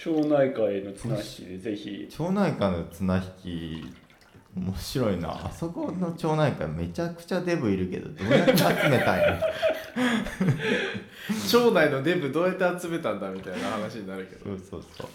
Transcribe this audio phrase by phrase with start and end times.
[0.00, 2.06] 町内会の綱引きでぜひ。
[2.08, 3.84] 町内会の綱引き
[4.56, 5.30] 面白いな。
[5.46, 9.40] あそこの町内会めちゃくちゃデブいるけどどうやって集めたんや？
[11.50, 14.44] 町内のデブどうやって集めたんだみたいな話になるけど。
[14.44, 15.08] そうそうそう。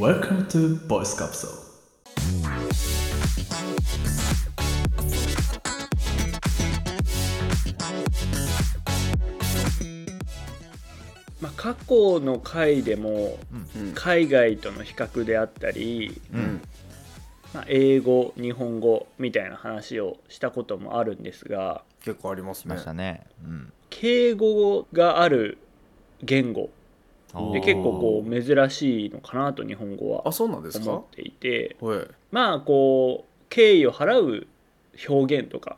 [0.00, 1.61] Welcome to Voice Capsule.
[11.62, 13.38] 過去の回でも
[13.76, 13.92] うん。
[13.94, 16.60] 海外との比較であったり、うん。
[17.54, 22.62] まあ、英語日本語みたいな話をしたこともあるんですが結構ありますね。
[22.62, 23.26] しましたね。
[23.44, 23.72] うん。
[23.90, 25.58] 敬語がある
[26.22, 26.70] 言語
[27.52, 30.90] で結構こう珍しいのかなと日本語はあそうなんですか？
[30.90, 32.06] 思っていてはい。
[32.30, 34.46] まあこう敬意を払う
[35.08, 35.76] 表現とか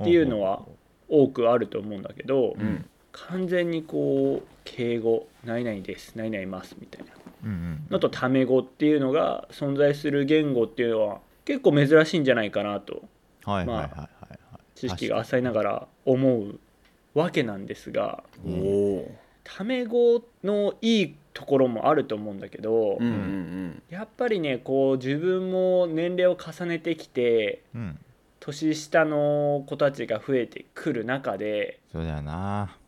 [0.00, 0.62] っていうのは
[1.08, 7.12] 多くあると思うんだけど、うん完全にこう敬語「何々です何々います」みたいな。
[7.44, 13.02] うんうんのとタメ語っていうのが存在する言語っていうのは結構珍しいんじゃないかなと。
[13.44, 13.90] まあはいはいはいはい。
[13.96, 14.38] はい
[14.74, 16.58] 知識が浅いながら思う
[17.14, 27.98] わけなんですがおおタメ語のいいところもあると思うんだけど、うんうんやっぱりねこう自分も年齢を重ねてきてうん。
[28.40, 32.74] 年下の子たちが増えてくる中で、そうだよな。
[32.76, 32.81] うん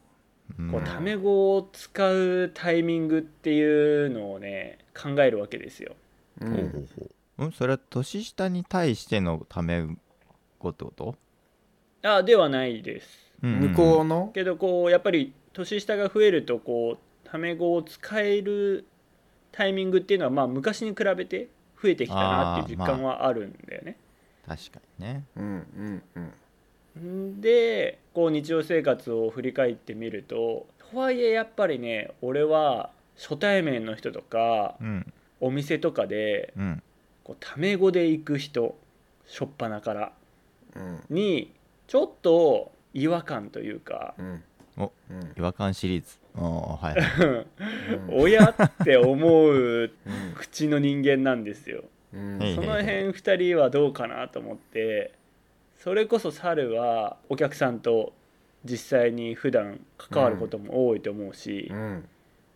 [0.70, 5.94] こうタメ語を使うタイミングっていうのをね考えるわけですよ。
[6.40, 6.48] うん。
[6.48, 7.06] うほうほうんほ
[7.38, 7.44] う。
[7.44, 9.82] うんそれは年下に対してのタメ
[10.58, 11.16] 語ってこと？
[12.02, 13.32] あではないです。
[13.40, 14.30] 向こうの？
[14.32, 18.86] けどこうやっぱり年下が増えるとこうタメ語を使える
[19.50, 21.48] タイミングっていうのはまあ昔に比べて
[21.82, 23.96] 増えてきたなっていう実感はあるんだよね。
[24.46, 25.24] 確かにね。
[25.36, 26.32] うんうんうん
[28.24, 35.12] こう日常生活を振り返ってみるととはいえやっぱりね俺は初対面の人とかうん。
[35.40, 36.82] お店とかでうん。
[37.22, 38.78] こうタメ語で行く人
[39.26, 40.12] 初っ端から
[40.74, 41.00] うん。
[41.10, 41.52] に
[41.86, 44.42] ちょっと違和感というかうん。
[44.78, 45.32] おうん。
[45.36, 46.18] 違和感シリーズ。
[46.36, 47.46] ああはいはい。
[48.08, 48.54] 親っ
[48.84, 49.90] て思ううん
[50.34, 51.84] 口の人間なんですよ。
[52.10, 55.12] その辺2人はどうかなと思って
[55.84, 58.14] それこそ猿はお客さんと
[58.64, 62.08] 実際に普段関わることも多いと思うし、うん。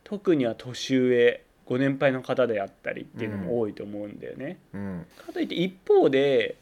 [0.03, 4.57] 特には年上ご年配の方であったりっていうのも多いと思うんだよね。
[4.73, 5.07] うん。
[5.27, 6.57] かといって一方で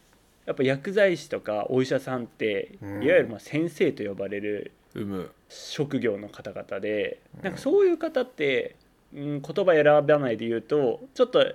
[0.45, 3.01] やっぱ薬剤師とかお医者さんって、うん。
[3.01, 4.73] いわゆるまあ先生と呼ばれる
[5.47, 7.43] 職業の方々でうん。
[7.45, 8.75] なんかそういう方って、
[9.15, 11.45] うん、言葉選ばないで言うとちょっと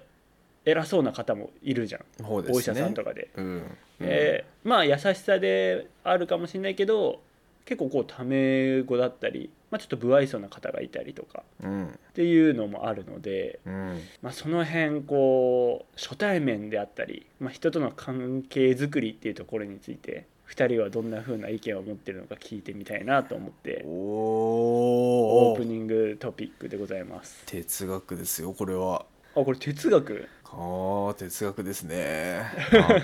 [0.65, 2.29] 偉そうな方もいるじゃん、ね。
[2.29, 3.31] お医者さんとかで。
[3.37, 3.77] うん。
[4.01, 7.21] でまあ優しさであるかもしれないけど
[7.65, 11.87] 結構こうタメ語だったり、まあ、ちょっと不愛想な方がいたりとかうん。
[11.87, 14.01] っていうのもあるので、うん。
[14.21, 27.43] まあ、その辺こう初対面であったり、まあ、人との関係づくりっていうところについて2人はどんな風な意見を持ってるのか聞いてみたいなと思ってオープニングトピックでございます。
[27.47, 29.07] 哲学ですよこれは。
[29.35, 30.29] あこれ哲学？
[30.55, 32.43] ああ哲学ですね。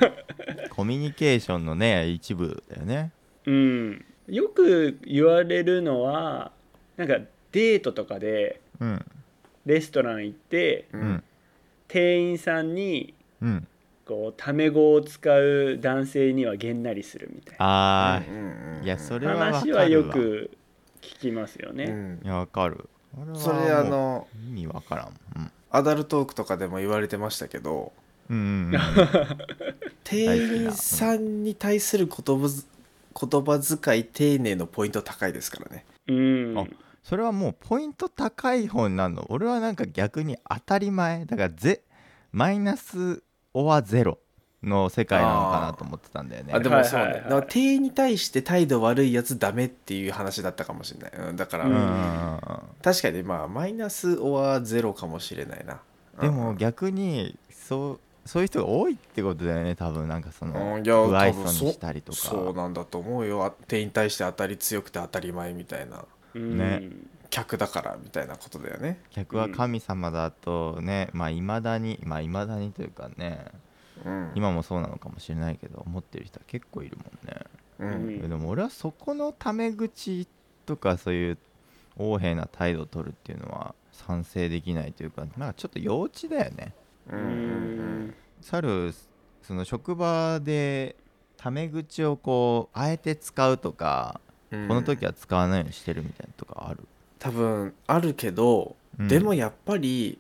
[0.71, 3.11] コミュニケーションのね一部だよね。
[3.47, 4.05] うん。
[4.29, 6.53] よく言われるのは
[6.97, 7.19] なんか
[7.53, 9.05] デートとかでうん
[9.65, 11.25] レストラン行ってううん
[11.89, 13.67] 店員さんにうん
[14.05, 20.51] こうタメ語を使う男性にはげんなりするみたいあうんうんうんいやそれは話はよく
[21.01, 21.85] 聞きますよね。
[21.85, 22.21] うん。
[22.23, 22.89] いやわかる。
[23.35, 25.07] それあものう意味わからん。
[25.37, 27.93] うんアダルトークとかでも言われてましたけど
[28.31, 28.41] うんう
[28.71, 28.73] ん
[30.05, 32.67] 店員さんに対する言葉ず
[33.21, 35.85] 言葉遣い丁寧のポイント高いですからね。
[36.07, 36.55] うん。
[36.59, 36.67] あ
[37.03, 39.27] それはもうポイント高い方になるの？
[39.29, 41.25] 俺はなんか逆に当たり前。
[41.27, 41.83] だからゼ
[42.33, 43.23] マイナス
[43.55, 44.19] オアゼロ
[44.63, 46.53] の世界なのかなと思ってたんだよね。
[46.53, 47.23] あでもそうね、はいはいはい。
[47.23, 52.41] だから店員に対して態度悪いやつダメっていう話だったかもしれない、うん、だから、ううん
[52.83, 55.81] 確かにまあマイナスオアゼロかもしれないな。
[56.21, 62.19] でも逆にそうそういう人が多いってことだよね多分なんかそのうんいや不愛多分想にしたりとか。
[62.19, 63.45] そうなんだと思うよ。
[63.45, 66.05] あ店員に対して当たり強くて当たり前みたいな。
[66.35, 66.59] うん。
[66.59, 66.91] ね。
[67.31, 69.01] 客だからみたいなことだよね。
[69.11, 73.47] 客は神様だとねまあいまだにまあいまだにというかね
[74.05, 74.33] うん。
[74.35, 77.41] 今もそうなのかもしれないけど思ってる人は結構いるもんね。
[77.79, 78.17] ううん。
[78.25, 80.27] んでも俺はそこのタメ口
[80.67, 81.39] とかそういう
[81.99, 86.73] 横柄な態度を取るっていうのは賛成できないというかなんかちょっと幼稚だよね。
[87.11, 88.05] ううん。
[88.09, 88.95] ん猿
[89.43, 90.95] その職場で
[91.37, 96.81] タメ口をこうあえて使うとか、うんこの時は使わないようにしてるみたいなとかある？
[97.19, 99.09] 多分あるけど、うん。
[99.09, 100.19] でもやっぱり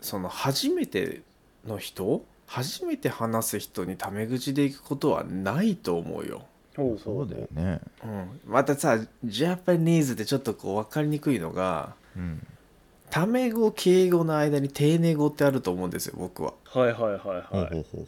[0.00, 1.22] その初めて
[1.66, 6.42] の人初めて話す人にタメ口で行くことはないと思うよ。
[6.76, 7.80] ほそうだよね。
[8.02, 12.44] うん、またさジャパニーズってちょっとこう分かりにくいのがうん。
[13.08, 16.54] タメ語敬語の間に丁寧語ってあると思うんですよ僕は。
[16.64, 17.44] はいはいはいはい。
[17.50, 18.06] ほうほうほ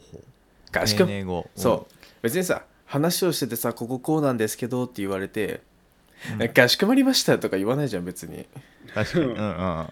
[0.67, 1.49] うかしかも丁寧語。
[1.55, 1.95] そう。
[2.21, 5.61] 別にさ話をしててさこここうなんですけどって言われて、
[6.53, 8.45] かしこまりましたとか言わないじゃん別に。
[8.93, 9.25] 確かに。
[9.25, 9.87] うんうん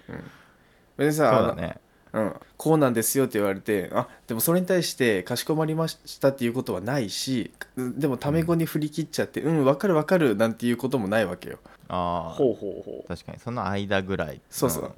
[0.97, 1.77] 別にそうさだね
[2.13, 11.59] うん、こうなんですよって言われてあでもそれに対してかしこまりましたっていうことはないしでもタメ語に振り切っちゃってうんわかるわかるなんていうこともないわけよ。
[11.87, 13.07] ああほうほうほう。
[13.07, 14.41] 確かにその間ぐらい。
[14.49, 14.91] そうそう、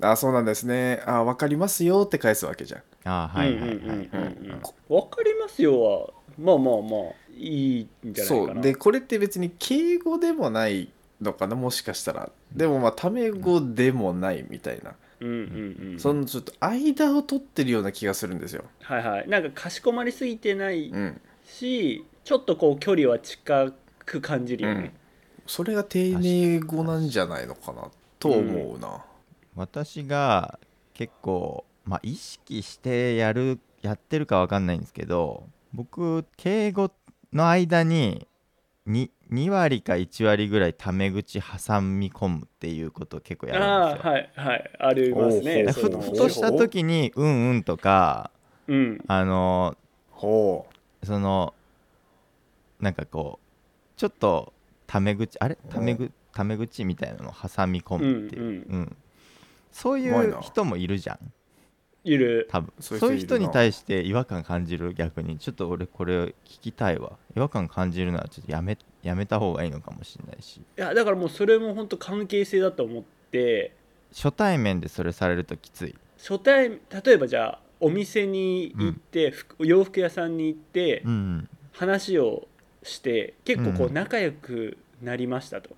[0.00, 1.02] あそうなんですね。
[1.06, 2.82] あわかりますよって返すわけじゃん。
[3.04, 3.70] ああはいはいはい。
[3.70, 4.62] うんうんうんうん
[4.94, 6.82] わかりますよはまあまあまあ
[7.36, 8.54] いいんじゃないかな。
[8.54, 8.62] そう。
[8.62, 10.90] でこれって別に敬語でもない
[11.20, 12.30] のかなもしかしたら。
[12.54, 16.00] でもまあタメ語でもないみたいな、うんうんうん。
[16.00, 19.28] そのちょっと間を取ってるような気がするんですよ、はいはい。
[19.28, 21.20] なんかかしこまりすぎてないうん。
[21.44, 23.72] しちょっとこう距離は近
[24.04, 24.94] く感じるよね、
[25.46, 29.04] それが丁寧語なんじゃないのかなと思うな、
[29.54, 30.58] 私が
[30.94, 36.90] 結構まあ意識してやるやってるかわかんないんですけど僕敬語
[37.32, 38.26] の間に
[38.86, 44.02] 2, 2割か1割ぐらいタメ口挟み込むっていうことを結構やるんあですよ。
[44.04, 45.72] あはいはいありますね。
[45.72, 48.30] ふふとした時に「うんうん」とか
[48.68, 48.98] うん。
[49.08, 49.76] あの
[50.10, 50.66] ほ
[51.02, 51.54] その
[52.78, 54.52] なんかこうちょっと
[54.86, 55.56] タメ口あれ？
[55.70, 58.48] タメぐタメ口みたいなのを挟み込むっていう、うん。
[58.48, 58.96] うん。
[59.70, 60.40] そういううまいな。
[60.40, 61.18] 人もいるじゃん
[62.04, 62.48] いる。
[62.50, 67.12] 多分そそうういう人に対して違和感感じる逆にちょっと俺これ聞きたいわ。
[67.36, 70.58] 違和感感じるのはちょっとやめやめた方がいいのかもしれないし。
[70.58, 73.74] いやだからもうそれも本当関係性だと思って。
[74.14, 75.94] 初対面でそれされるときつい。
[76.18, 76.78] 初対例
[77.12, 82.46] えばじゃあお店に行って、服洋服屋さんに行って、うん話を
[82.82, 83.94] して結構こううん。
[83.94, 85.70] 仲良くなりましたと、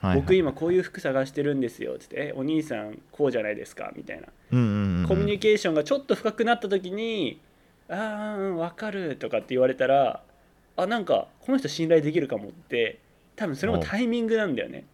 [0.00, 0.20] はいはい。
[0.20, 7.40] 僕今こういう服探してるんですよっつってえ「お兄さんこうじゃないですか」みたいな、うんうんうんコミュニケーションがちょっと深くなった時に
[7.88, 10.22] 「ああうん分かる」とかって言われたら
[10.76, 12.98] あなんかこの人信頼できるかもって
[13.36, 14.84] 多分それもタイミングなんだよね。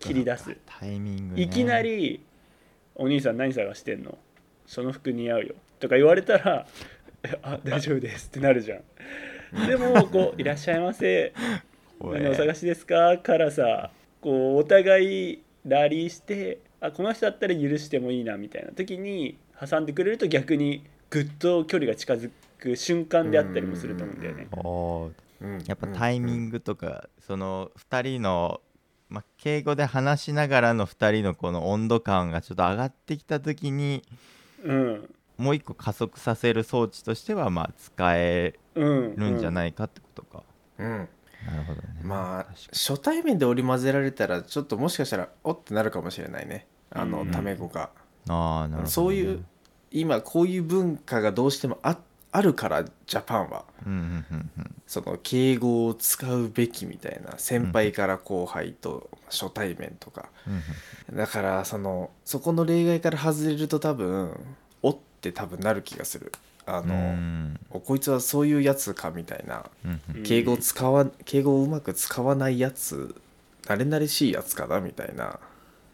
[0.00, 0.56] 切り出す。
[0.66, 2.20] タイミング、ね、いきなり
[2.96, 4.18] 「お兄さん何探してんの？
[4.66, 6.66] その服似合うよ」とか言われたら
[7.22, 9.66] 「えあ大丈夫です」ってなるじゃん。
[9.68, 11.32] でもこう「いらっしゃいませ。
[12.02, 24.48] 何お探しですか?」からさこうお互いラリーしてあこの人だったら許してもいいなみたいな時に挟んでくれると逆にぐっと距離が近づく瞬間であったりもすると思うんだよね。
[25.66, 28.60] やっぱタイミングとか、その2人の、
[29.08, 34.02] まあ、敬語で話しながらの2人のこの温度感がちょっと上がってきた時に
[34.64, 35.14] うん。
[35.36, 40.42] もう一個加速させる装置としてはまあ使えうん、るんじゃい、ないかってことか、
[40.78, 41.08] うん、
[41.46, 41.88] なるほどね。
[42.02, 46.66] まあ初対面で織り交ぜられたらちょっともしかしたらおってなるかもしれないね。
[46.90, 47.90] あの、うんタメ語が。
[48.28, 49.44] あなるほどね、そういう
[49.90, 51.98] 今こういう文化がどうしてもあ
[52.30, 53.64] あるからジャパンは。
[53.86, 54.74] うんうんうんうん。
[54.86, 60.28] その敬語を使うべきみたいな先輩から後輩と初対面とか。
[60.46, 60.62] うんうん
[61.10, 64.38] だからそのそこの例外から外れると多分
[64.82, 66.32] おって多分なる気がする
[66.76, 67.60] あの、うん。
[67.70, 69.64] おこいつはそういうやつかみたいな。
[69.84, 70.22] うんうん。
[70.22, 73.14] 敬語使わ敬語をうまく使わないやつ
[73.64, 75.24] 慣れ慣れしいやつかなみたいな。
[75.24, 75.38] あ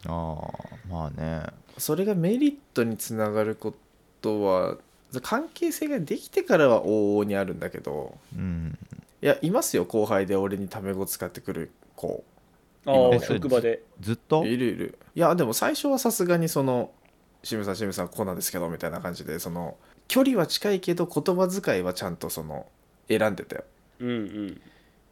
[0.06, 0.42] あ
[0.88, 1.44] まあね。
[1.78, 3.74] それがメリットにつながるこ
[4.20, 4.76] とは
[5.22, 8.78] 関係性ができてからは往々にあるんだけどうん。
[9.22, 12.22] いやいますよ後輩で俺にタメ語使ってくる子。
[12.86, 13.82] ああ職場で。
[14.00, 14.44] ずっと？
[14.44, 14.98] いるいる。
[15.14, 16.90] いやでも最初はさすがにその
[17.42, 19.76] 「シムさんシムさんこうなんですけど」みたいな感じでその
[20.08, 22.66] 距離は近いけど言葉遣いはちゃんとその
[23.08, 23.64] 選んでたよ。
[24.00, 24.60] うんうん。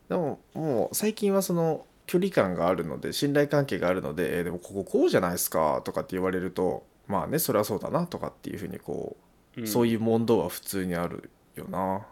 [0.09, 9.17] でももう最近はその距離感があるので信頼関係があるので、えーでもこここうじゃないですかとかって言われるとまあねそれはそうだなとかっていうふうにこ
[9.57, 9.67] う、うん。
[9.67, 12.07] そういう問答は普通にあるよな。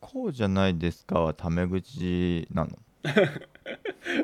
[0.00, 2.70] こうじゃないですかはタメ口なの？
[3.06, 3.08] ち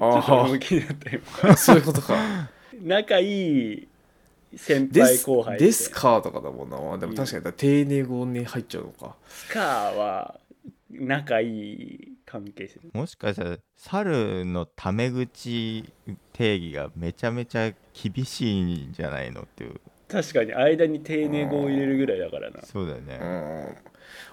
[0.00, 2.14] ょっとあ向きになった今あ そういうことか。
[2.83, 3.88] 仲いい
[4.56, 6.99] 先輩後輩ですかとかだもんな。
[6.99, 9.16] でも確かに丁寧語に入っちゃうのか。
[9.28, 10.40] スカーは
[10.90, 12.80] 仲いい関係性。
[12.92, 15.85] もしかしたら猿のタメ口
[16.32, 19.80] 定義がめちゃめちゃ厳しいんじゃないのっていう。
[20.09, 22.61] 確かに間に丁寧語を入れるぐらいだからな。
[22.62, 23.76] そうだよね、うん。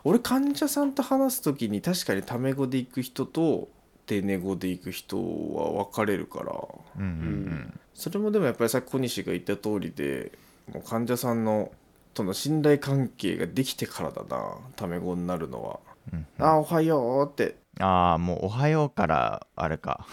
[0.04, 3.70] 俺患者さんと話す時に確かにタメ語で行く人と
[4.10, 6.54] 定ネゴで行く人は分かれるから。
[6.98, 10.32] うんうんそれもでもやっぱりさっき小西が言った通りで
[10.74, 11.70] もう患者さんの
[12.14, 15.80] との信頼関係ができてからだなタメ語になるのは。
[16.14, 17.58] うん「あおはよう」って。
[17.80, 20.06] ああもう「おはよう」からあれか。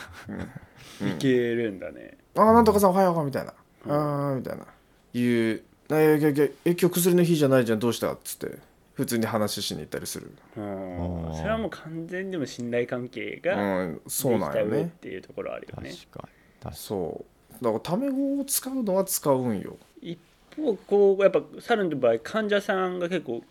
[1.00, 1.08] うん。
[1.10, 3.54] いけるんだね「あなんとかさんおはよう」みたいな
[3.86, 4.66] 「あー」みたいな。
[5.14, 8.58] 言う「えいやいやえ今日薬の日じゃないじゃんどうした?」っつって
[8.96, 10.32] 普通に話しに行ったりする。
[10.56, 11.32] うん。
[11.36, 15.90] それはもう完全にでも信頼関係うがんそうなんできた上っていうところあるよね。
[15.90, 17.24] 確かに確かそ
[17.60, 17.64] う。
[17.64, 19.76] だからタメ語を使うのは使うんよ。
[20.00, 20.18] 一
[20.56, 23.42] 方こうやっぱサルの場合患者さんが結構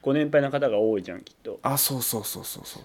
[0.00, 1.60] ご年配の方が多いじゃんきっと。
[1.62, 2.82] あそうそうそうそうそう。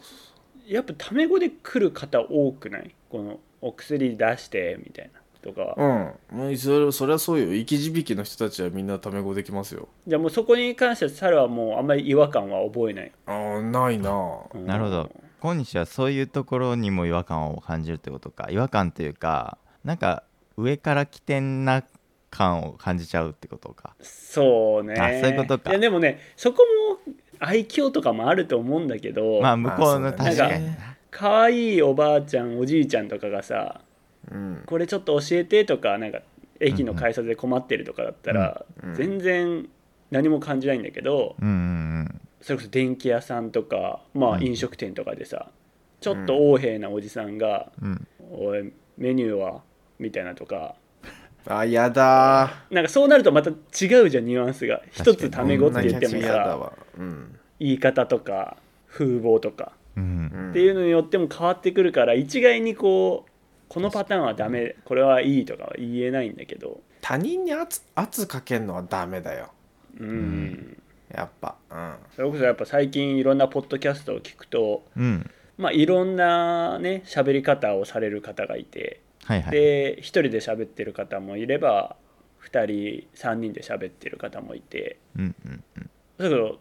[0.67, 2.93] やっぱタメ語で来る方多くない？
[3.09, 6.37] このお薬出してみたいなとかうん。
[6.37, 7.47] もうそれそりゃそうよ。
[7.53, 9.87] 生き字引の人たちはみんなタメ語できますよ。
[10.07, 14.11] じゃあもうそこに関してはサルはもうあんまり違和感は覚えない、あーないな。
[14.53, 14.65] うん。
[14.65, 15.11] なるほど。
[15.39, 18.49] 小西はそういうところにも違和感を感じるってことか。
[18.51, 20.23] 違和感というかなんか
[20.57, 21.83] 上から起点な
[22.29, 23.95] 感を感じちゃうってことか。
[24.01, 24.95] そうね。
[24.95, 25.69] あそういうことか。
[25.69, 26.65] いやでもねそこ
[27.07, 30.37] も愛嬌とかもあると思うんだけど、まあ向こうの確かに。
[30.37, 33.81] だね可愛いおばあちゃんおじいちゃんとかがさ
[34.31, 34.63] うん。
[34.65, 36.19] これちょっと教えてとかなんか
[36.59, 38.95] 駅の改札で困ってるとかだったら、うん。
[38.95, 39.67] 全然
[40.11, 41.35] 何も感じないんだけど、
[42.41, 44.43] それこそ電気屋さんとか、まあ、うん。
[44.43, 45.49] 飲食店とかでさ、
[46.01, 49.61] ちょっと横柄なおじさんがうん「おいメニューは?」
[49.99, 50.75] みたいなとか
[51.45, 53.53] あやだなんかそうなるとまた違
[54.01, 54.81] うじゃんニュアンスが。
[54.91, 56.73] 一つタメ語って言ってもさわ。
[56.97, 57.37] うん。
[57.59, 58.57] 言い方とか
[58.87, 59.73] 風貌とか。
[59.97, 60.49] うんうん。
[60.51, 63.28] っていうのによっても変わってくるから一概にこう
[63.69, 66.81] このパターンはダメこれはいいとかは言えないんだけど。
[67.01, 69.51] 他人に圧圧かけるのはダメだよ。
[69.99, 70.81] うん。
[71.13, 71.93] やっぱうん。
[72.15, 75.29] それこそやっぱ最近いろんなポッドキャストを聞くとうん。
[75.57, 79.51] まあいろんなね喋り方をされる方がいてはいはい。
[79.51, 81.95] で1人で喋ってる方もいれば
[82.43, 84.97] 2人3人で喋ってる方もいて。
[85.15, 85.89] うんうんうん。
[86.17, 86.59] だけど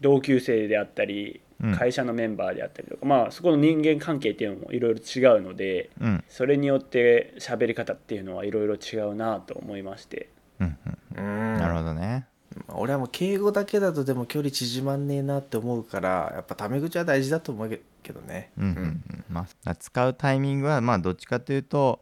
[0.00, 6.24] 同級生であったりうん会社のメンバーであったりとか、まあそこの人間関係っていうのもいろいろ違うのでうん。
[6.28, 10.28] それによって喋り方っていうのはいろいろ違うなと思いまして。
[10.60, 10.76] うん
[11.16, 11.58] うんうん。
[11.58, 12.26] なるほどね。
[12.68, 18.50] 俺はもう敬語だけだとでも距離縮まんねえなって思うからやっぱタメ口は大事だと思うけどね。
[18.56, 19.24] うんうんうん。
[19.28, 22.00] まあ、使うタイミングはまあどっちかというと、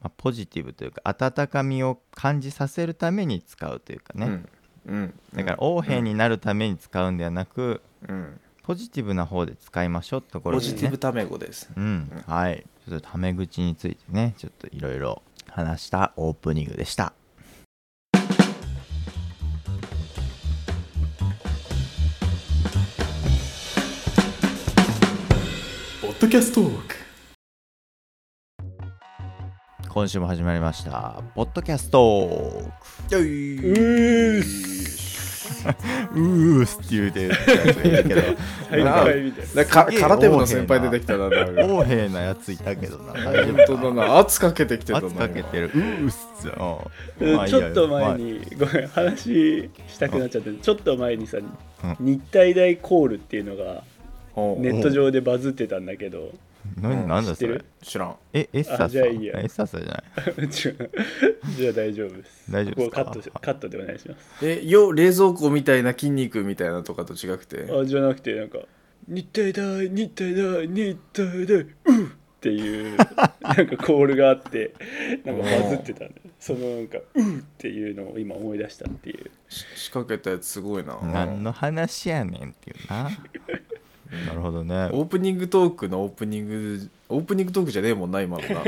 [0.00, 4.48] まあ、ポジティブというか温かみを感じさせるために使うというかね、うん。
[4.86, 5.14] うん。
[5.34, 11.70] だから横柄になるために使うんではなく、うんポジティブな方で使いましょうってところポですねジティブタメ語です。
[11.76, 12.66] うん、はい。
[12.84, 17.12] ちょっとタメ口についてねちょっといろいろ話したオープニングでした。
[26.02, 26.96] ポッドキャストトーク。
[29.88, 31.22] 今週も始まりました。
[31.36, 33.16] ポッドキャストー
[36.14, 37.34] うーすって言うてる
[38.08, 38.22] けど。
[38.70, 43.12] 大会みたいななかすげえ空手部の先輩出てきたな横柄なやついたけどな。
[43.14, 44.18] 本当だな。
[44.18, 45.66] 圧かけてきてたな圧かけてる。
[45.66, 46.26] うーっす
[47.20, 51.96] うんまちょっと前に、ごめん話したくなっちゃってちょっと前にさ、うん。
[52.00, 53.82] 日体大コールっていうのが
[54.36, 56.32] ネット上でバズってたんだけど
[56.80, 57.54] 何なんだそれ？
[57.54, 57.64] 知ってる？
[57.82, 58.16] 知らん。
[58.32, 59.40] えエッサさあじゃあいいや。
[59.40, 60.36] エッサさじゃない？
[60.36, 60.48] 違 う
[61.56, 62.50] じゃあ大丈夫です。
[62.52, 63.04] 大丈夫ですか？
[63.04, 64.46] ここカットしカットでお願いします。
[64.46, 67.66] えよ冷蔵庫みたいな筋肉みたいなとかと違くて？
[67.72, 68.58] あじゃなくてなんか
[69.08, 71.66] 「日体大日体大日体大うっ!」
[72.36, 73.06] っていう なん
[73.66, 74.74] かコールがあって
[75.24, 79.30] なんかバズってたんでそのなんか「うっ!」っていうのを今思い出したっていう。
[79.48, 80.98] し仕掛けたやつすごいな。
[81.02, 83.08] 何の話やねんっていうな
[84.26, 84.90] なるほどね。
[84.92, 88.62] オープニングトークのオープニングオープニングトークじゃねえもんな今のな。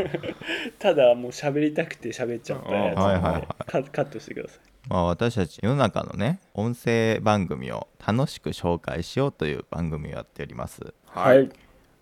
[0.78, 3.49] ただもう喋りたくて喋っちゃったやつはいはいはい。
[3.66, 4.59] カカットしてください。
[4.88, 10.95] まあ、私たち世の中のね音声番組を楽しく紹介しようという番組をやっております。
[11.07, 11.50] はい、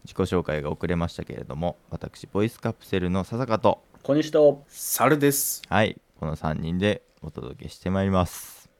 [0.05, 4.62] 自己紹介が遅れましたけれども私ボイスカプセルの笹香と小西と。
[4.69, 5.62] 猿です。
[5.69, 6.00] はい。
[6.21, 8.71] この3人でお届けしてまいります。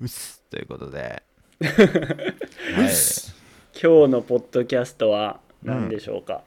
[0.00, 0.42] うっす。
[0.50, 1.22] ということで。
[1.60, 3.31] はい
[3.74, 6.42] 今日のポッドキャストは何でしょうか、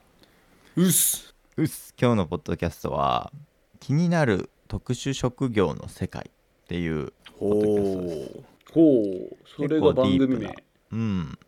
[0.76, 1.34] うっす。
[1.58, 1.94] うっす。
[2.00, 3.32] 今日のポッドキャストは
[3.80, 8.38] 気になる特殊職業の世界っていうほポッドキャストです。
[8.38, 8.44] う。
[8.74, 8.92] ほ
[9.32, 9.38] う。
[9.56, 10.56] それが番組結構ディープな名。
[10.92, 11.40] うん。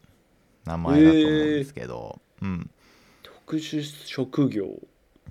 [0.66, 2.70] 名前だと思うんですけど、うん。
[3.24, 4.68] 特殊職業。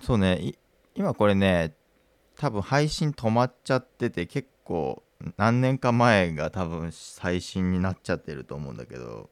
[0.02, 0.38] そうね。
[0.40, 0.58] い
[0.94, 1.74] 今これね
[2.36, 5.02] 多分配信止まっちゃってて結構
[5.36, 9.28] 何年か前が多分最新になっちゃってると思うんだけど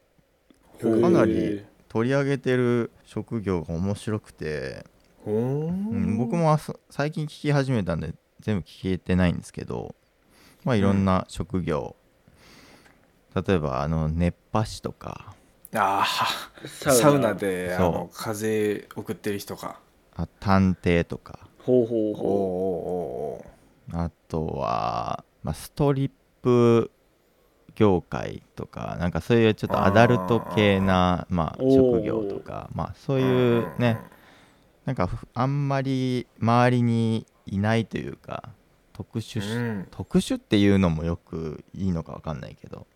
[1.01, 4.85] かなり取り上げてる職業が面白くて、
[5.27, 9.95] うん、僕もあそ最近聞き始めたんで全部聞けてないんですけど
[10.65, 11.95] まあいろんな職業、
[13.35, 15.35] 例えばあの熱波師とか。
[15.75, 17.93] ああササウナであそう。
[17.93, 19.81] の風送ってる人か。
[20.17, 21.41] あ探偵とか。
[21.59, 23.45] ほうほうほおお
[23.93, 26.11] あとは、まあ、ストリッ
[26.43, 26.91] プ
[27.75, 33.99] 業界とかなんかそういうちょっとアダルト系なまあ、職業とかまあそういうね
[34.85, 38.51] なんかふあんまり周りにいないというか
[38.95, 39.89] 特殊し、うん。
[39.91, 42.87] 特殊っていうのもよくいいのかわかんないけど。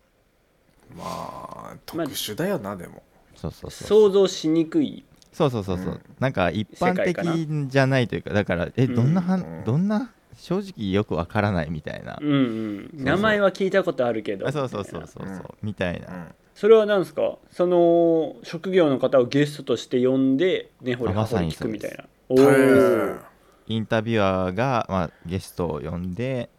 [0.95, 3.03] まあ特殊だよなでも。
[3.35, 5.03] そうそうそう想像しにくい。
[5.33, 6.01] そうそうそうそう、うん。
[6.19, 9.63] なんか一般的じゃないというかだからえどんなはん、うん。
[9.65, 12.17] どんな正直よくわからないみたいな。
[12.21, 12.89] うんうん。
[12.93, 14.47] 名前は聞いたことあるけど。
[14.47, 15.43] あそうそうそうそうそう、うん。
[15.61, 16.35] みたいうな、ん。
[16.55, 17.37] それは何ですか？
[17.51, 22.05] その職業の方をゲストとして呼んで根掘り葉掘り聞くみたいな。
[22.29, 22.35] お
[23.67, 26.49] インタビュアーが、まあ、ゲストを呼んで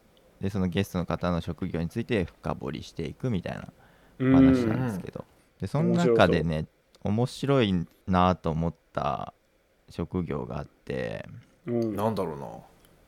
[0.41, 3.69] でそのゲストの方の職業について深掘りしていくみたいな
[4.19, 4.35] うん。
[4.35, 5.25] 話なんですけど、
[5.61, 6.67] でその中でね
[7.03, 9.33] 面白いなと思った
[9.89, 11.27] 職業があって。
[11.67, 11.97] うん。
[11.97, 12.47] なんだろうな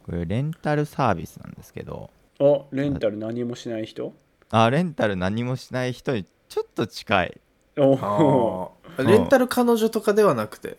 [0.04, 2.10] これレンタルサービスなんですけど。
[2.40, 4.12] あレンタル何もしない人？
[4.50, 7.40] あレンタル何もしない人にちょっと近い。
[7.78, 9.08] おあー。
[9.08, 10.76] レンタル彼女とかではなくて？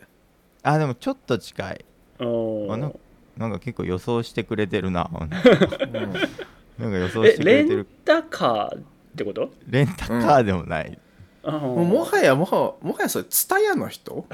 [0.62, 1.84] あでもちょっと近い。
[2.20, 2.92] おあな
[3.36, 5.30] なんか結構予想してくれてるなうん。
[5.30, 8.82] なんか予想えしてくれレンてるタカーっ
[9.16, 9.50] てこと？
[9.66, 10.98] レンタカーでもない、
[11.42, 11.60] あー。
[11.60, 14.26] もはやもはもはやそれツタヤの人？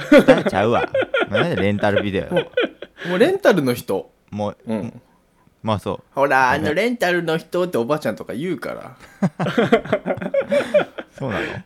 [0.49, 0.91] ちゃうわ。
[1.31, 2.47] なんでレンタルビデオや
[3.09, 5.01] もうレンタルの人もう、うん。
[5.63, 6.03] まあそう。
[6.15, 8.97] ほらあねのレンタルの人っておばちゃんとか言うか
[11.13, 11.47] そうなの？
[11.47, 11.65] ら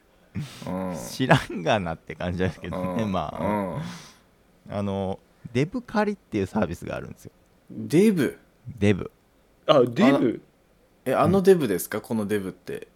[0.91, 0.97] うん。
[0.97, 3.13] 知らんがなって感じですけどね、うん。
[3.13, 3.81] ま
[4.69, 5.19] あ、あの
[5.53, 7.31] デブ借りっていうサービスがあるんですよ。
[7.71, 8.39] うんデブ？
[8.79, 9.11] デブ。
[9.67, 10.43] あデブ？
[11.07, 12.01] えあのデブですか？
[12.01, 12.89] このデブって。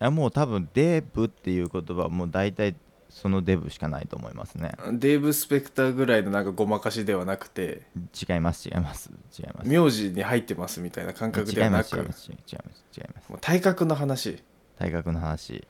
[0.00, 2.74] あもう多分デブっていう言葉はもう大体
[3.10, 4.72] そのデブしかないと思いますね。
[4.92, 7.82] デーブ・スペクターぐらいのなんかごまかしではなくて
[8.28, 9.68] 違います違います違います。
[9.68, 13.30] 名字に入ってますみたいな感覚で違いはなくます違います違います違います違います。
[13.30, 14.42] もう体格の話。
[14.78, 15.66] 大学の話。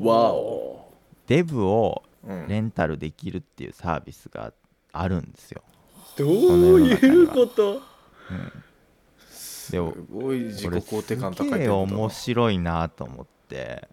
[0.00, 0.92] わお、
[1.26, 4.52] デブをうん、レンタルできるっていうサービスが
[4.92, 5.62] あるんですよ。
[6.16, 6.30] どう
[6.80, 7.82] いうこと？
[9.28, 11.86] すでもごい自己これ肯定感すげえ高いってこと。
[11.90, 13.88] だ面白いなと思って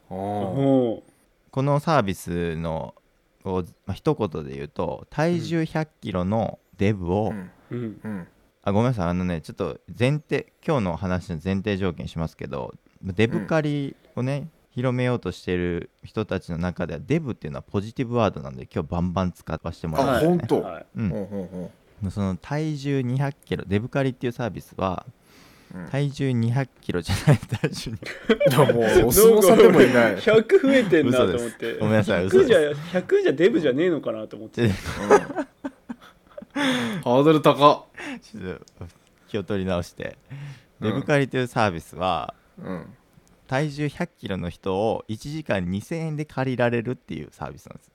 [1.52, 2.96] このサービスの
[3.44, 7.52] こう、まあ、一言で言うと体重1 0 0キロのデブを、うん。
[7.72, 8.00] うん。
[8.04, 8.28] うん。
[8.64, 9.08] あごめんなさい。
[9.08, 20.40] あのねちょっと前提今日の話の前提条件しますけどデブ狩りをね、広めようとしてる人たちの中ではデブっていうのはポジティブワードなんで今日バンバン使わせてもらいます、ね、あほん。
[20.40, 22.12] とはいうん。
[22.12, 25.14] その体重2 0 0キロデブ狩りっていうサービスはうん
[25.92, 27.98] 体重2 0 0キロじゃない体重に
[28.68, 34.64] もうお相撲さんでもいない、100増えてんなと思っ嘘てごめんなさい嘘100じゃで100じゃデブじゃねえのかなと思って。
[34.64, 34.70] うん。
[34.70, 37.86] ハードル高っ。
[38.22, 38.86] ちょっと
[39.28, 40.18] 気を取り直して。
[40.82, 42.88] デブ狩りというサービスは、うん。
[43.48, 47.92] 体重1 0 0キロの人を1時間2000円で借りられるっていうサービスなんです、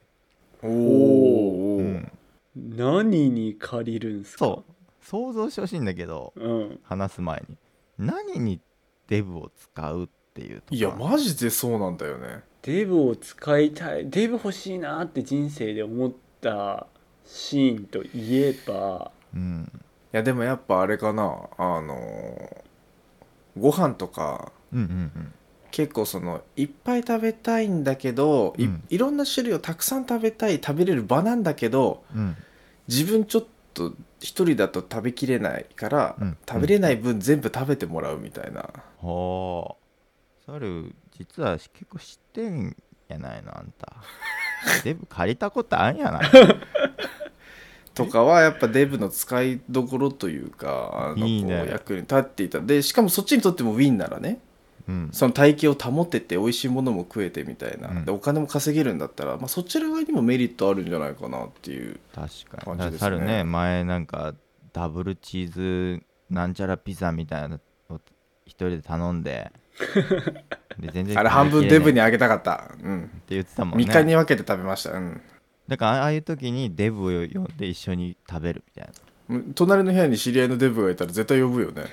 [0.62, 2.12] おお、うん。
[2.56, 4.44] 何に借りるんすか？
[4.44, 4.72] そう。
[5.04, 6.80] 想像してほしいんだけどうん。
[6.82, 7.56] 話す前に
[7.98, 8.61] 何に
[9.09, 10.74] デブを使うっていうとか？
[10.74, 12.42] いやマジでそうなんだよね。
[12.62, 16.87] デブを使いたいデブ欲しいなって人生で思った
[17.26, 19.11] シーンといえば。
[19.35, 19.70] うん。
[19.74, 19.78] い
[20.12, 21.48] やでもやっぱあれかな。
[21.59, 22.64] あの
[23.59, 24.52] ご飯とか。
[24.72, 25.33] うんうんうん。
[25.70, 28.85] 結構そのいっぱい食べたいんだけど、いうん。
[28.88, 32.37] いろんな種類をたくさん食べたい食べれる場なんだけどうん。
[32.88, 36.37] 自分ちょっと一人だと食べきれないから、うん。
[36.48, 39.76] 食べれない分全部食べてもらうみたいな、ほ
[40.46, 40.50] う。
[40.50, 42.76] サル実は結構知ってん
[43.08, 43.92] やないのあんた。
[44.84, 46.30] デブ借りたことあんやない？
[47.94, 51.58] とかはやっぱデブの使いどころというかあのいいね。
[51.60, 52.60] こう役に立っていた。
[52.60, 54.40] でしかもそっちにとってもウィンならね
[54.88, 55.08] うん。
[55.12, 58.04] その体型を保ってて美味しいものも食えてみたいな、うん。
[58.04, 62.78] でお金も稼げるんだったら、まあ、そちら側にもメリットあるんじゃないかなっていう確かに。
[62.78, 62.98] 感じですね。
[62.98, 64.34] サルね前なんか
[64.72, 68.00] ダブルチーズなんちゃらピザみたいなのを
[68.44, 69.52] 一人で頼んで
[70.78, 73.84] で全然あれ半分デブにっあげたかった、うん、て言ってたもんね。
[73.84, 75.20] 3日に分けて食べました、うん。
[75.68, 78.92] だからああいう時にデブを呼んで一緒に食べるみたいな。
[78.98, 79.03] うん
[79.54, 81.84] 隣の部屋に知り合いのデブがいたら絶対呼ぶよね。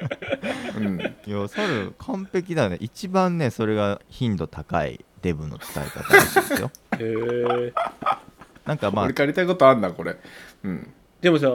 [0.78, 1.00] うん。
[1.00, 2.78] いやサル完璧だね。
[2.80, 6.70] 一番ねそれが頻度高いデブの使い方らしいですよ。
[6.98, 7.14] へ
[7.68, 7.72] え
[8.64, 10.16] なんかまあ俺借りたいことあんなこれ。
[10.62, 10.92] うん。
[11.20, 11.48] でもさ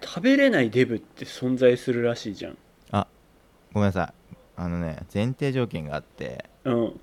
[0.00, 2.56] 食べれないデブって存在するらしいじゃん。
[3.72, 4.36] ごめんなさい。
[4.54, 7.00] あのね前提条件があってうん。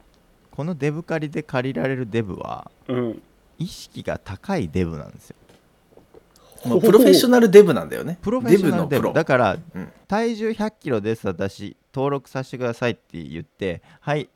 [0.52, 3.22] このデブ借りで借りられるデブはうん。
[3.58, 5.36] 意識が高いデブなんですよ
[6.62, 8.18] プロフェッショナルデブなんだよね。
[8.22, 9.14] プロフェッショナルデブ。
[9.14, 9.92] だから、うん。
[10.08, 14.32] 体重1 0 0キロです私登録させてくださいって言ってはいって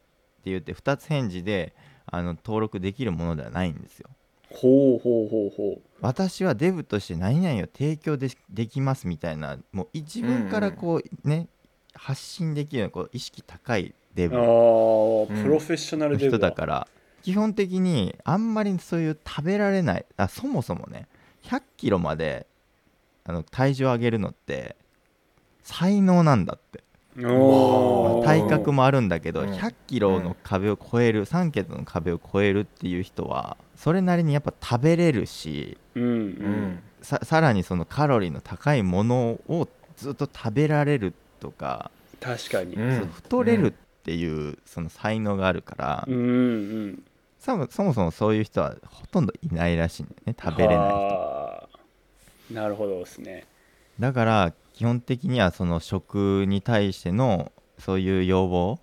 [0.45, 1.73] 言って2つ返事で
[2.05, 4.09] あの登録できるものではないんですよ。
[4.51, 11.47] ほうほうほうほ私はデブとして何々を提供でできますみたいなもう自分からこうね、
[11.95, 14.37] 発信できるようなこう意識高いデうブ。
[14.37, 16.87] ああのプロフェッショナルデブ人だから
[17.23, 21.07] 基本的にあんまりそういう食べられないあそもそもね
[21.43, 22.47] 100キロまで
[23.25, 24.75] あの体重を上げるのって
[25.63, 26.83] 才能なんだって。
[27.15, 29.51] 体格もあるんだけど、うん。
[29.51, 36.21] 100キロの壁を超える、3桁の壁を超えるっていう人はそれなりにやっぱ食べれるしうんううん。
[36.21, 42.75] んささらにそのカロリーの高いものをずっと食べられるとか、確かに。
[42.75, 43.71] 太れるっ
[44.03, 46.19] ていうその才能があるから、うんう
[46.87, 47.03] ん
[47.43, 50.35] そもそもそういう人はほとんどいないらしいんだよね。
[50.41, 50.95] 食べれない人。
[50.95, 52.53] はあ。
[52.53, 53.45] なるほどですね。
[53.99, 58.79] だから基本的にはその食に対してのそういう要望。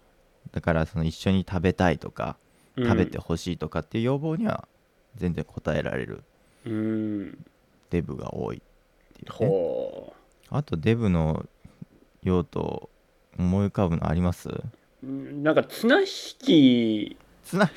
[0.52, 2.36] だからその一緒に食べたいとか
[2.76, 2.84] うん。
[2.84, 4.68] 食べてほしいとかっていう要望には
[5.16, 6.22] 全然応えられる。
[6.66, 7.44] うん
[7.88, 8.60] デブが多いっ
[9.14, 9.48] ていうね。
[9.48, 10.14] ほ
[10.50, 11.46] あとデブの
[12.22, 12.90] 用途
[13.38, 14.48] 思い浮かぶのあります？
[15.02, 16.06] なんか綱引
[16.38, 17.16] き。
[17.42, 17.70] つな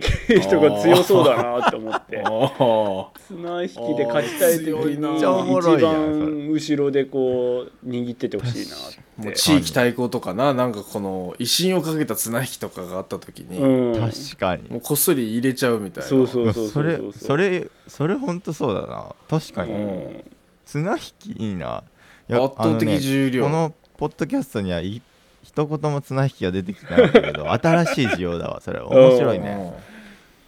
[0.00, 2.22] 人が強そうだなって思って。
[2.26, 5.36] あ綱引きで勝ちたい時強いなに一やん。
[5.80, 9.04] 番後ろでこう握っててほしいなって。
[9.16, 14.00] もう地域対抗とかななんかこの威信をかけた綱引きとかがあった時に、うん。
[14.00, 14.68] 確かに。
[14.68, 16.08] もうこっそり入れちゃうみたいな。
[16.08, 17.12] そうそうそうそれう。
[17.12, 19.14] それそれほんとそうだな。
[19.28, 19.72] 確かに。
[19.72, 20.24] うん。
[20.66, 21.84] 綱引きいいな。
[22.28, 23.44] 圧倒的重量。
[23.44, 25.00] ねこのポッドキャストにはい
[25.54, 29.72] 一言も綱引きが出てきてないんだけど 新しい需要だわそれ面白いね。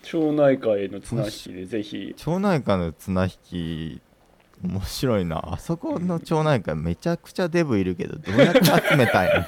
[0.02, 2.14] 町内会の綱引きでぜひ。
[2.16, 4.00] 町内会の綱引き
[4.64, 5.52] 面白いな。
[5.52, 9.44] あそこの町内会めちゃくちゃデブいるけどどうやって集めたいの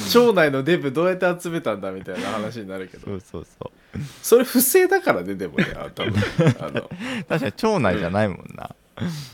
[0.10, 3.06] 町内のデブどうやって集めたんだみたいな話になるけど。
[3.06, 3.98] そうそうそう。
[4.22, 6.14] それ不正だからねでもねあ多分。
[6.60, 6.88] あの。
[7.28, 8.74] 確かに町内じゃないもんな、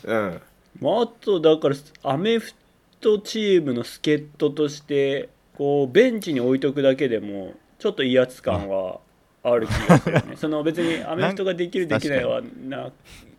[0.04, 0.40] うん。
[0.80, 2.52] まあ、あとだからアメフ
[3.00, 9.00] トチームの助っ人としてこうベンチに置いとくだけでもちょっと威圧感は
[9.42, 10.36] ある気がするね。
[10.36, 12.90] その別にアメフトができるできないはな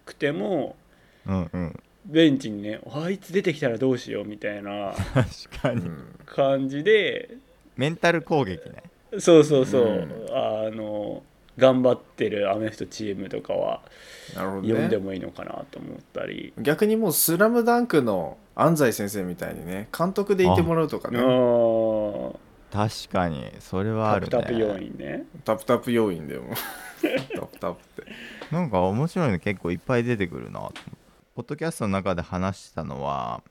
[0.05, 0.75] くても
[1.25, 7.29] うんうんベンチにねあいつ出てきたらどうしようみたいな 確かに、うん感じで。
[7.75, 8.83] メンタル攻撃ね。
[9.19, 10.35] そうそうそう、うん。
[10.35, 11.23] あの
[11.57, 13.81] 頑張ってるアメフトチームとかは
[14.35, 22.35] なるほど呼んでねもいいのかなと思ったり、逆にもう「スラムダンクの安西先生みたいにね監督でいてもらうとかあねー。
[22.71, 24.31] 確かにそれはあるね。
[24.31, 25.25] タプタプ要員ね。
[25.45, 26.53] タプタプ要員でも。
[27.33, 28.11] タプタプって。
[28.51, 30.69] なんか面白いの結構いっぱい出てくるな。
[31.33, 33.41] ポッドキャストの中で話したのは、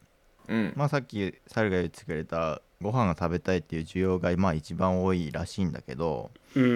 [0.48, 0.72] うん。
[0.76, 6.68] まあ、さっきサルが言ってくれたご飯が食べたいっていう需要がまあ一番多いらしいんだけど、うん、う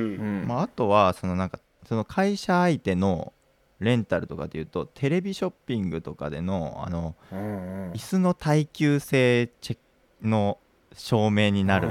[0.45, 0.45] ん。
[0.47, 3.33] まあ、あとはそのなんかその会社相手の
[3.81, 7.93] レンタルとかでいうとテレビショッピングとかでのあのうんうん。
[7.93, 9.79] 椅子の耐久性チェッ
[10.23, 10.59] クの
[10.95, 11.89] 証明になる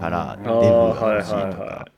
[0.00, 1.88] からうんデブが欲しいとあーはいはいはか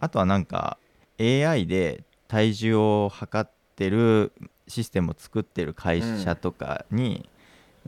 [0.00, 0.78] あとはなんか
[1.20, 4.32] AI で体重を測ってる
[4.68, 7.28] システムを作ってる会社とかに、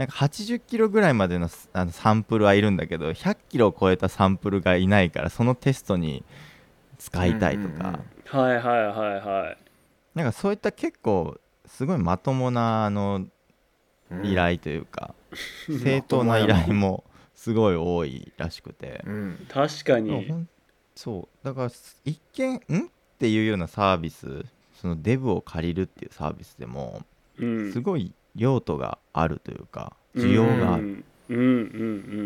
[0.01, 6.25] なんか80キロぐらいまでのスあのサンプルはいるんだけど100キロを超えたサンプルがいないからそのテストに
[6.97, 8.05] 使いたいとか、うんうんうん。
[8.25, 9.59] はいはいはいはい。
[10.15, 11.37] なんかそういった結構
[11.67, 13.27] すごいまともなあの
[14.11, 14.25] うん。
[14.25, 15.15] 依頼というか、
[15.69, 19.47] 正当な依頼もすごい多いらしくて、うん。
[19.51, 20.49] 確かほにん
[20.95, 21.45] そう。
[21.45, 21.71] だから
[22.07, 22.59] 一見ん？
[22.59, 22.61] っ
[23.19, 27.03] ていうようなサービスそのデブを借りるっていうサービスでも
[27.39, 27.71] うん。
[27.71, 31.43] すごい用途があるというか需要がある、うんうんうん。
[31.43, 31.45] う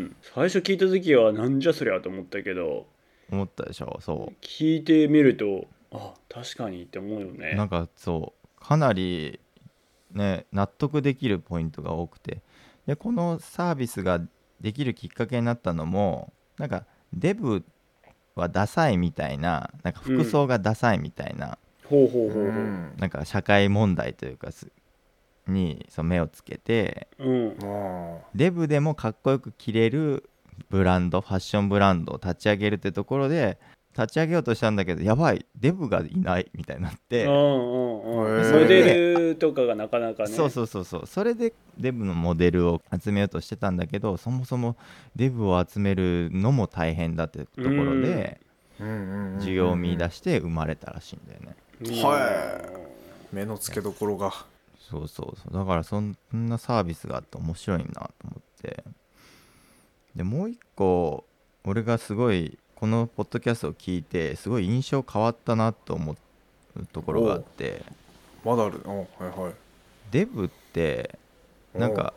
[0.07, 2.87] ん最初聞いた時はなんじゃそりゃと思ったけど。
[3.31, 7.55] 思ったでしょそ聞いてみるとあ確かにって思うようね。
[7.55, 9.41] なんかそうかなり
[10.13, 12.43] ね納得できるポイントが多くて。
[12.87, 14.21] でこのサービスが
[14.61, 17.65] できるきっかけになったのもなんかデブ
[18.35, 22.53] はダサいみたいななんか服装がダサいみたいな、ほうほうほうほう。
[22.99, 24.69] なんか社会問題というかす
[25.47, 27.57] にそう目をつけてうん。
[27.61, 30.29] もデブでもかっこよく着れる
[30.71, 33.59] ブランドファッションブランドを立ち上げるってところで
[33.97, 38.03] 立ち上げようとしたんだけどやばいデブがいないみたいになって、モ
[38.67, 40.31] デルとかがなかなかね。
[40.31, 41.07] そうそうそうそう。
[41.07, 44.77] それでデブのモデルを集めようとしてたんだけどそもそも
[45.15, 48.41] デブを集めるのも大変だってところで
[48.81, 51.57] 需要を見出して生まれたらしいんだよね。
[51.83, 52.85] うんは
[53.33, 54.33] 目の付けどころが
[54.91, 55.53] そうそうそう。
[55.53, 58.85] だからそんなサービスがあって面白いなと思って。
[60.15, 61.25] でもう一個
[61.65, 66.13] 俺がすごいこのポッドキャストを聞いてすごい印象変わったなと思
[66.77, 67.83] うところがあって。
[68.45, 68.81] まだある。
[68.85, 69.53] おはいはい。
[70.11, 71.19] デブって
[71.75, 72.13] なんか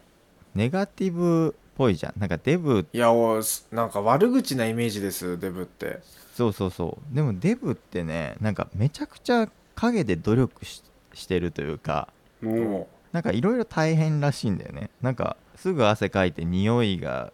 [0.53, 2.19] ネガティブっぽいじゃん。
[2.19, 6.01] なんかデブいやおすなんか悪口なイメージですデブって。
[6.35, 7.15] そうそうそう。
[7.15, 12.09] でもデブってねなんかめちゃくちゃ陰で努力ししてるというか
[12.43, 14.89] うんもなんかいろいろ大変らしいんだよね。
[15.01, 17.31] なんかすぐ汗かいて匂いが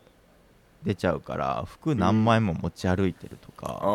[0.84, 3.92] 出ちゃうから服何枚も持ち歩いてるとうああああか、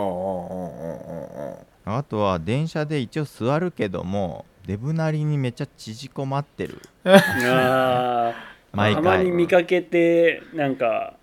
[1.87, 6.81] あああとは電車で一応座るけどもデブなりにめっちゃ縮こまってる。
[7.05, 8.35] あ
[8.73, 11.15] 毎ーたまに回見かけてなんか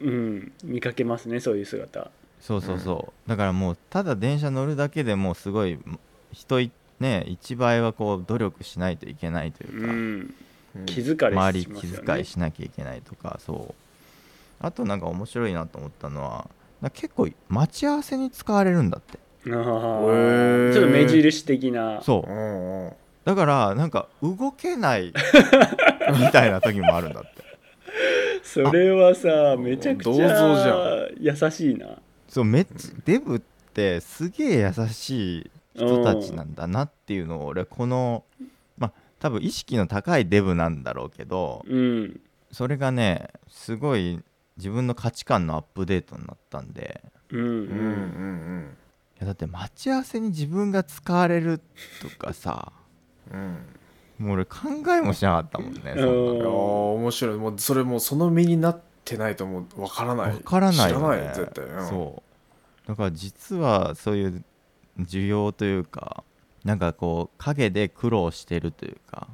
[0.00, 2.10] うんうん見かけますねそういう姿。
[2.40, 5.78] そうそうそう、だからもうただ電車乗るだけでもうすごい
[6.30, 6.70] 人い
[7.04, 10.34] ね1倍はこう努力しないといけないといううか、ん
[10.76, 10.86] うん。
[10.86, 12.06] 気づかれ周り気しますよね。
[12.06, 13.74] 遣いしなきゃいけないとかそう。
[14.60, 16.48] あとなんか面白いなと思ったのは
[16.92, 19.18] 結構待ち合わせに使われるんだって。
[19.44, 22.00] ちょっと目印的な。
[22.02, 22.30] そう。
[22.30, 22.92] うんうん。
[23.24, 25.12] だからなんか動けない
[26.18, 27.44] みたいな時もあるんだって。
[28.42, 31.98] それはさめちゃくち銅像じゃ優しいな。
[32.28, 33.40] そうめっちゃデブっ
[33.72, 38.24] てすげえ優しい人たちなんだなっていうのを俺この
[38.78, 42.20] まあ多分意識の高いデブなんだろうけどうん。
[42.52, 44.22] それがねすごい
[44.56, 47.02] 自分の価値観のアップデートになったんで。
[47.30, 47.40] うん。
[47.40, 48.60] ううんうん。
[48.60, 48.76] ん
[49.16, 51.60] いやだって待ち合わせに自分が使われる
[52.00, 52.72] とかさ
[53.32, 53.40] うん。
[53.40, 53.56] うん
[54.16, 54.58] もう俺考
[54.96, 57.36] えもしなかったもんねそんなうんいやー面白い。
[57.36, 60.32] もうそれもうその身になってないともうわからない。
[60.32, 62.22] わからないよ知らないね絶対、うん、そ
[62.86, 62.88] う。
[62.88, 64.44] だから実はそういう
[65.00, 66.24] 需要というか
[66.64, 69.28] なんかこう陰で苦労してるというか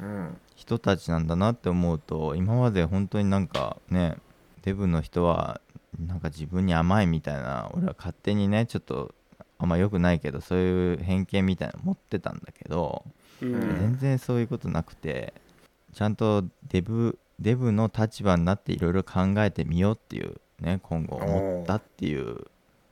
[0.00, 0.36] うん。
[0.54, 4.16] 人たちなんだなって思うと今まで本当になんかね
[4.62, 5.60] デブの人は
[5.98, 9.14] なんか自分に甘いみたいな俺は勝手にねちょっと
[9.58, 13.04] あんま良くないけどそういう偏見みたいなの持ってたんだけど、
[13.40, 13.52] うん。
[13.52, 15.34] 全然そういうことなくて
[15.92, 22.46] ちゃんとデブデブの立場になっていろいろ考えてみようっていうね今後思ったっていううん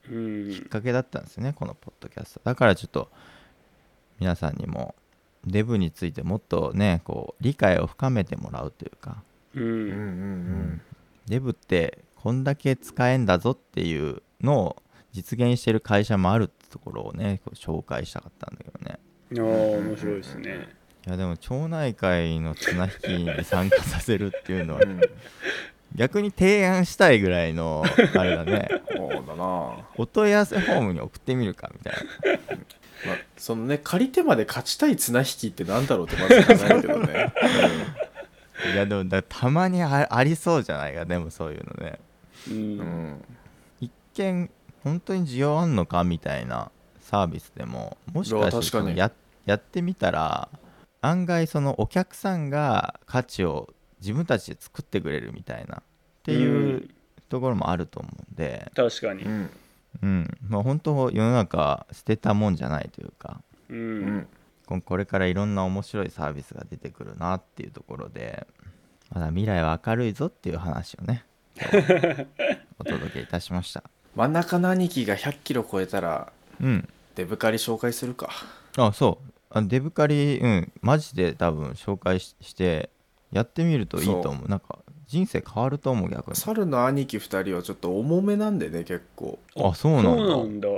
[0.08, 2.40] きっかけだったんですよねこのポッドキャスト。
[2.44, 3.10] だからちょっと
[4.18, 4.94] 皆さんにも
[5.46, 9.22] デブについてもっとねこう理解を深めてもらうというか
[9.54, 9.80] ううんうん
[10.74, 10.80] ん
[11.26, 18.98] デブってこんだけ使えんだぞっていうのを実現してる会社もあるってところをねこう紹介したかったんだけどね。
[19.32, 20.68] あー面白いですね。
[21.06, 24.80] いやでも町内会の綱引きに参加させるっていうのは
[25.94, 27.85] 逆に提案したいぐらいの
[28.16, 28.68] あれだね。
[28.96, 29.76] そうだな。
[29.96, 32.57] お問い合わせフォームに送ってみるかみたいな。
[33.07, 37.35] まあ、そのね借り手まで勝ちたい綱引きってなんだろうってまず考えるけどね、
[38.72, 41.98] いやでもだたまにあありそうじゃないかでもそういうのね。
[42.48, 42.78] ううん。
[42.78, 43.24] ん
[43.80, 44.50] 一見
[44.83, 49.11] 本当に需要あんのかみたいなサービスでももしかしてや
[49.44, 50.48] やってみたら
[51.02, 53.68] 案外そのお客さんが価値を
[54.04, 55.78] 自分たちで作ってくれるみたいな。
[55.78, 55.82] っ
[56.24, 56.88] ていう
[57.28, 59.24] ところもあると思うんで、確かに。
[59.24, 59.50] うん。
[60.02, 60.38] うん。
[60.48, 63.40] まあ、本当世の中捨てたもんじゃないというか。
[63.68, 64.16] ううん。
[64.18, 64.28] ん
[64.66, 68.46] ここれからいろんな面白いサービスが出てくるなっていうところで。
[69.10, 71.24] まだ未来は明るいぞっていう話をね
[72.80, 73.84] お届けいたしました。
[74.16, 76.88] 真ん中の兄貴が100キロ超えたらうん。
[77.14, 78.30] デブカリ紹介するか。
[78.76, 79.32] あそう。
[79.50, 80.72] あデブカリうん。
[80.80, 82.90] マジで多分紹介しして
[83.34, 84.48] やってみるといいと思う。
[84.48, 86.36] なんか人生変わると思う逆に。
[86.36, 89.40] 猿の兄貴2人はちょっと重めなんでね結構。
[89.56, 90.10] あそうなんだ。
[90.10, 90.68] そうなんだ。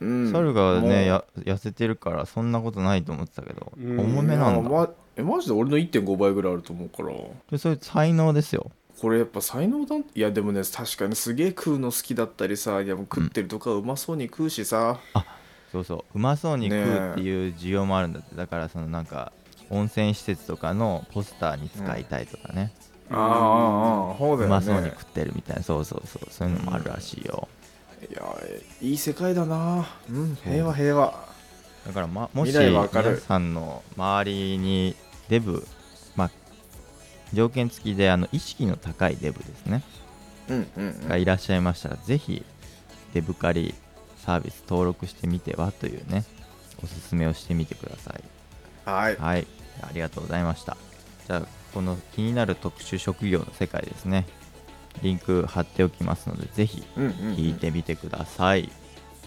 [0.00, 0.32] うん。
[0.32, 4.00] 猿がねや痩せてるからそんなことないと思ってたけどうん。
[4.00, 4.90] 重めなんだ。
[5.16, 7.12] えマジで俺の1.5倍ぐらいあると思うから。
[7.50, 8.72] でそれ才能ですよ。
[9.00, 15.00] これやっぱ才能だいやでもね確かにすげえ食うの好きだったりさいやもう食ってるとかうまそうに食うしさ、
[15.72, 16.04] そうそう。
[16.14, 18.34] うまそうに食うっていう需要もあるんだって。
[18.34, 19.32] だからそのなんか
[19.70, 22.72] 温泉施設とかのポスターに使いたいとかね、
[23.10, 24.44] ああああああそうだよね。
[24.46, 25.62] うまそうに食ってるみたいな。
[25.62, 26.28] そうそうそう。
[26.30, 27.48] そういうのもあるらしいよ、
[28.10, 29.86] いやえいい世界だな。
[30.10, 31.30] うん平和平和。
[31.86, 34.94] だから、ま、もし皆さんの周りに
[35.28, 35.66] デブ
[36.14, 36.30] まあ
[37.32, 39.82] 条件付きであの意識の高いデブですね。
[40.48, 42.44] うんうん、うん、がいらっしゃいましたら、ぜひ
[43.14, 43.74] デブカリ
[44.18, 46.24] サービス登録してみてはというね
[46.82, 48.22] おすすめをしてみてください。
[48.84, 49.16] はい。
[49.16, 49.46] はい
[49.82, 50.76] ありがとうございました。
[51.26, 51.42] じゃあ
[51.74, 54.26] この気になる特殊職業の世界ですね。
[55.02, 58.70] リンク貼っておきますのでぜひ聞いてみてください、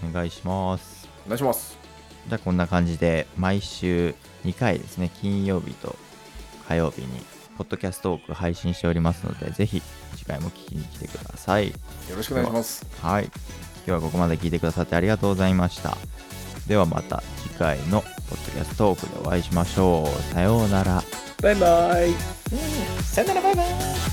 [0.08, 1.08] お願いします。
[1.26, 1.78] お願いします。
[2.28, 5.96] じゃあこんな感じで毎週2回ですね金曜日と
[6.68, 7.08] 火曜日に
[7.58, 9.82] ポッドキャストトーク配信しておりますのでぜひ
[10.16, 11.70] 次回も聞きに来てください。
[11.70, 11.74] よ
[12.16, 12.86] ろしくお願いします。
[13.02, 13.26] はい。
[13.26, 13.32] 今
[13.86, 15.98] 日はここまで聞いてくださってありがとうございました。
[16.68, 20.34] ではまた次回のポッドキャストトークでお会いしましょう。
[20.34, 21.04] さようなら。
[21.42, 22.14] バイバイ。
[23.04, 24.13] さよならバイバイ